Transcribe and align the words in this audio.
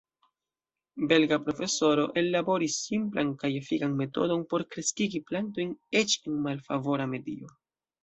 Belga 1.11 1.37
profesoro 1.49 2.05
ellaboris 2.21 2.79
simplan 2.87 3.31
kaj 3.45 3.53
efikan 3.61 3.95
metodon 4.01 4.45
por 4.57 4.67
kreskigi 4.75 5.25
plantojn 5.31 5.81
eĉ 6.05 6.21
en 6.27 6.45
malfavora 6.51 7.13
medio. 7.17 7.59